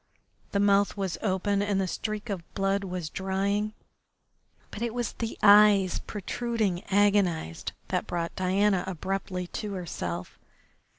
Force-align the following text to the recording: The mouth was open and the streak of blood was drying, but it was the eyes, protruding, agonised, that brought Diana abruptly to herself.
The 0.51 0.59
mouth 0.59 0.97
was 0.97 1.19
open 1.21 1.61
and 1.61 1.79
the 1.79 1.87
streak 1.87 2.31
of 2.31 2.55
blood 2.55 2.83
was 2.83 3.07
drying, 3.07 3.73
but 4.71 4.81
it 4.81 4.95
was 4.95 5.13
the 5.13 5.37
eyes, 5.43 5.99
protruding, 5.99 6.83
agonised, 6.85 7.73
that 7.89 8.07
brought 8.07 8.35
Diana 8.35 8.83
abruptly 8.87 9.45
to 9.45 9.73
herself. 9.73 10.39